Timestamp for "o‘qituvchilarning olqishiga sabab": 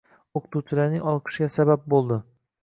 0.39-1.85